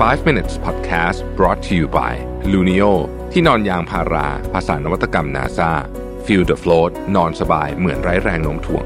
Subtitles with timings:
[0.00, 2.14] 5 minutes podcast brought to you by
[2.52, 2.92] Luno
[3.32, 5.70] ที่นอนยางพารา ภาษานวัตกรรม NASA
[6.24, 8.84] feel the float นอนสบายเหมือนไร้แรงโน้มถ่วง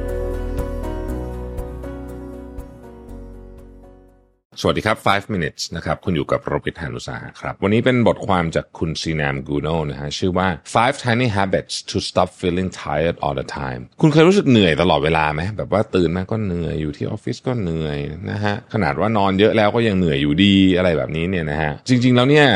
[4.66, 13.36] สวัสดีครับ 5 minutes นะครับ คุณอยู่กับโรบิทานุสาครับ วันนี้เป็นบทความจากคุณซีนามกูโนนะฮะ ชื่อว่า five tiny habits to stop feeling tired all
[13.40, 17.98] the time คุณเคยรู้สึกเหนื่อยตลอดเวลาไหม แบบว่าตื่นมาก็เหนื่อย อยู่ที่ออฟฟิศก็เหนื่อย
[18.30, 22.48] นะฮะ ขนาดว่านอนเยอะแล้วก็ยังเหนื่อยอยู่ดี อะไรแบบนี้เนี่ยนะฮะ จริง ๆ แล้วเนี่ย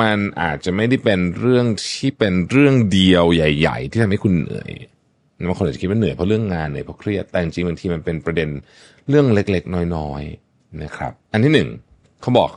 [0.00, 4.70] มันอาจจะไม่ได้เป็นเรื่องที่เป็นเรื่องเดียวใหญ่ ๆ ที่ทำให้คุณเหนื่อย
[5.48, 8.48] บางคนอาจจะคิดว่าเหนื่อยเพราะเรื่องงานเหนื่อยเพราะเครียด แต่จริงๆบางทีมันเป็นประเด็น
[9.08, 10.51] เรื่องเล็ก ๆ น้อยๆ
[10.82, 11.68] นะครับอันที่หนึ่ง
[12.22, 12.50] เขาบอก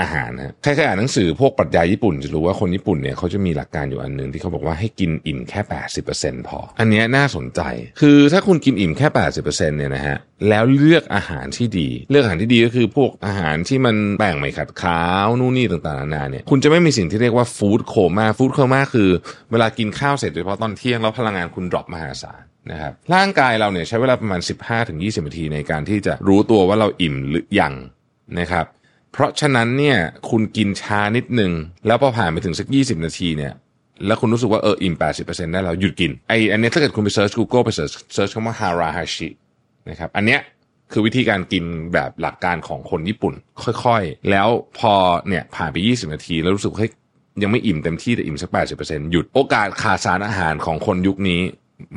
[0.00, 5.60] อาหารนะใครๆอ่านหนังสือพวกปรัชญาญี่ปุ่นจะรู้ว่าคนญี่ปุ่นเนี่ยเขาจะมีหลักการอยู่อันหนึ่งที่เขาบอกว่าให้กินอิ่มแค่
[6.04, 7.60] 80%พอ อันนี้น่าสนใจ
[8.00, 9.06] คือถ้าคุณกินอิ่มแค่
[9.42, 10.16] 80%เนี่ยนะฮะ
[10.48, 19.08] แล้วเลือกอาหารที่ดี เลือกอาหารที่ดีก็คือพวกอาหารที่มันแป้งไม่ขัดขาวนู่นนี่ต่างๆนานาเนี่ยคุณจะไม่มีสิ่งที่เรียกว่าฟู้ดโคม่าฟู้ดโคม่าคือ
[19.50, 24.40] เวลากินข้าวเสร็จโดยเฉพาะตอนเที่ยงแล้วพลังงานคุณดรอปมหาศาล นะครับร่างกายเราเนี่ยใช้เวลาประมาณ
[24.84, 27.74] 15-20นาทีในการที่จะรู้ตัวว่าเราอิ่มหรือยัง
[28.38, 28.66] นะครับ
[29.12, 29.98] เพราะฉะนั้นเนี่ย
[30.30, 31.52] คุณกินช้านิดนึง
[31.86, 33.52] แล้วพอผ่านไปถึงสัก 20 นาทีเนี่ย
[34.06, 39.28] แล้วคุณรู้สึกว่าเอออิ่ม 80%ได้แล้วหยุดกินไออันเนี้ยถ้าเกิดคุณไปเซิร์ช Google ไปเซิร์ชเซิร์ชคำว่าฮาราฮาชิ
[39.88, 40.40] นะครับอันเนี้ย
[40.92, 43.34] คือวิธีการกินแบบหลักการของคนญี่ปุ่น
[43.84, 44.94] ค่อยๆ แล้วพอ
[45.28, 46.92] เนี่ยผ่านไป 20 นาที แล้วรู้สึกว่าเฮ้ย
[47.42, 51.40] ยังไม่อิ่มเต็มที่แต่อิ่มสัก 80%หยุดโอกาสขาดสารอาหารของคนยุคนี้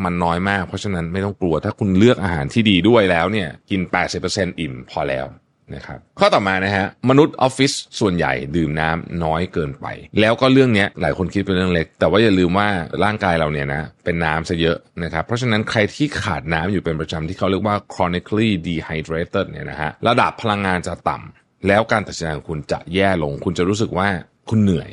[0.04, 3.82] มันน้อยมาก เพราะฉะนั้นไม่ต้องกลัวถ้าคุณเลือกอาหารที่ดีด้วยแล้วเนี่ยกิน
[4.22, 5.28] 80%อิ่มพอแล้ว
[5.76, 9.86] นะครับข้อต่อมานะฮะมนุษย์ออฟฟิศส่วนใหญ่ดื่มน้ำน้อยเกินไป
[10.20, 12.68] แล้วก็เรื่องนี้หลายคนคิดเป็นเรื่องเล็ก แต่ว่าอย่าลืมว่า
[13.04, 24.08] ร่างกายเราเนี่ยนะเป็นน้ำซะเยอะนะครับเพราะฉะนั้นใครที่ขาดน้ำอยู่เป็นประจำที่เขาเรียกว่า chronically dehydrated เนี่ยนะฮะระดับพลังงานจะต่ำแล้วการตัดสินใจของคุณจะแย่ลง คุณจะรู้สึกว่า
[24.50, 24.90] คุณเหนื่อย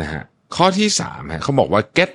[0.00, 0.22] นะฮะ
[0.56, 2.10] ข้อที่สามฮะเขาบอกว่า get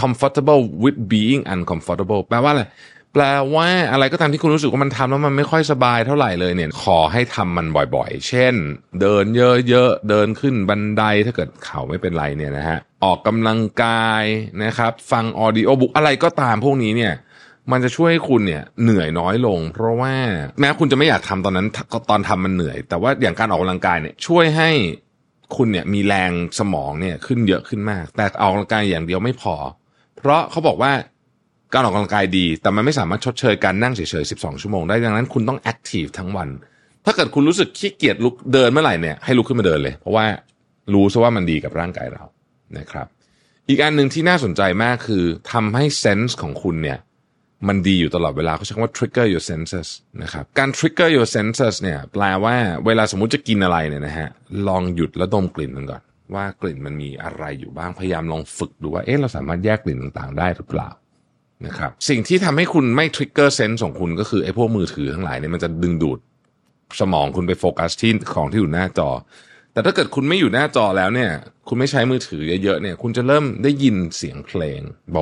[0.00, 2.64] comfortable with being uncomfortable แปลว่าอะไร
[3.12, 8.54] แปลว่าอะไรก็ตามที่คุณรู้สึกว่ามันทำแล้วมันไม่ค่อยสบายเท่าไหร่เลยเนี่ย ขอให้ทำมันบ่อยๆ เช่น
[9.00, 14.24] เดินเยอะๆ เดินขึ้นบันไดถ้าเกิดเข่าไม่เป็นไรเนี่ยนะฮะ ออกกำลังกาย
[14.64, 17.14] นะครับ ฟังออดิโอบุ๊กอะไรก็ตามพวกนี้เนี่ย
[17.72, 20.14] มันจะช่วยให้คุณเนี่ยเหนื่อยน้อยลง เพราะว่า
[20.60, 21.66] แม้คุณจะไม่อยากทำตอนนั้น
[22.10, 24.70] ตอนทำมันเหนื่อย แต่ว่าอย่างการออกกำลังกายเนี่ยช่วยให้
[25.56, 29.54] คุณเนี่ยมีแรงสมองเนี่ยขึ้นเยอะขึ้นมาก แต่ออกกำลังกายอย่างเดียวไม่พอ
[30.16, 30.92] เพราะเขาบอกว่า
[31.72, 36.48] การออกกำลังกายดี แต่มันไม่สามารถชดเชยการนั่งเฉยๆ 12 ชั่วโมงได้ ดังนั้นคุณต้องแอคทีฟทั้งวัน
[37.04, 40.26] ถ้าเกิดคุณรู้สึกขี้เกียจลุกเดินเมื่อไหร่เนี่ยให้ลุกขึ้นมาเดินเลย เพราะว่า
[40.92, 42.24] รู้ซะว่ามันดีกับร่างกายเรา
[42.78, 43.06] นะครับ
[43.68, 46.98] อีกอันหนึ่งที่น่าสนใจมากคือทำให้เซนส์ของคุณเนี่ย
[47.68, 49.88] มันดีอยู่ตลอดเวลาเขาใช้คำว่า trigger your senses
[50.22, 52.54] นะครับการ trigger your senses เนี่ยแปลว่า
[52.86, 54.28] เวลาสมมติจะกินอะไรเนี่ยนะฮะ
[54.68, 56.02] ลองหยุดแล้วดมกลิ่นมันก่อน
[56.34, 60.90] ว่ากลิ่นมันมีอะไรอยู่บ้างพยายามลองฝึกดูว่าเอ๊ะเราสามารถแยกกลิ่นต่างๆ ได้หรือเปล่า
[61.66, 66.18] นะครับสิ่งที่ทำให้คุณไม่ trigger sense ของคุณก็คือไอ้พวกมือถือทั้งหลายเนี่ยมันจะดึงดูด
[67.00, 69.10] สมองคุณไปโฟกัสที่ของที่อยู่หน้าจอ
[69.76, 71.30] แต่ถ้าเกิดคุณไม่อยู่หน้าจอแล้วเนี่ย
[71.68, 74.80] คุณไม่ใช้มือถือเยอะๆเนี่ย คุณจะเริ่มได้ยินเสียงเพลง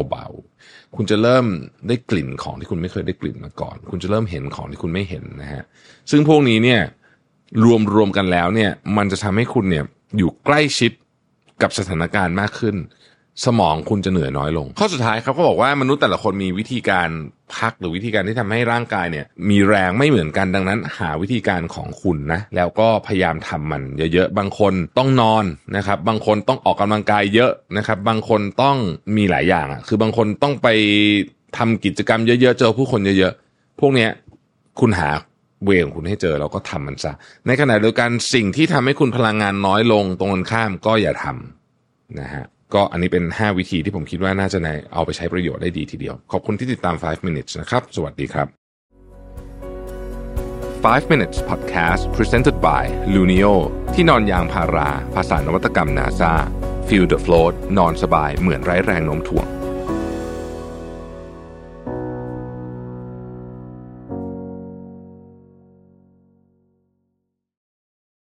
[0.08, 1.46] เบาๆ คุณจะเริ่ม
[1.88, 5.62] ได้กลิ่นของที่คุณไม่เคยได้กลิ่นมาก่อน คุณจะเริ่มเห็นของที่คุณไม่เห็นนะฮะ
[6.10, 6.80] ซึ่งพวกนี้เนี่ย
[7.64, 9.84] รวมรวมกันแล้วเนี่ย มันจะทำให้คุณเนี่ย
[10.18, 10.92] อยู่ใกล้ชิด
[11.62, 12.76] กับสถานการณ์มากขึ้น
[13.44, 17.08] สมองคุณจะเหนื่อยน้อยลง ข้อสุดท้ายครับเขาบอกว่ามนุษย์แต่ละคนมีวิธีการ
[17.56, 25.44] พักหรือวิธีการที่ทำให้ร่างกายเนี่ย มีแรงไม่เหมือนกันดังนั้น หาวิธีการของคุณนะ แล้วก็พยายามทำมันเยอะๆบางคนต้องนอน
[25.76, 28.76] นะครับ บางคนต้องออกกำลังกายเยอะนะครับ บางคนต้อง
[29.16, 30.68] มีหลายอย่างอะคือบางคนต้องไป
[31.58, 34.10] ทำกิจกรรมเยอะๆเจอผู้คนเยอะๆพวกเนี้ย
[34.80, 35.08] คุณหา
[35.64, 37.12] เวของคุณให้เจอแล้วก็ทำมันซะ
[37.46, 42.44] ในขณะเดียวกันสิ่งที่ทำให้คุณพลังงานน้อยลงตรงกันข้ามก็อย่าทำนะฮะ
[42.74, 48.48] ก็อันนี้เป็น 5 วิธีที่ผมคิดว่าน่าจะในเอาไปใช้ประโยชน์ได้ดีทีเดียว ขอบคุณที่ติดตาม 5 minutes นะครับ สวัสดีครับ
[50.84, 53.54] 5 minutes podcast presented by Luno
[53.94, 56.32] ที่นอนยางพารา ภาษานวัตกรรม NASA
[56.88, 59.46] feel the float นอนสบายเหมือนไร้แรงโน้มถ่วง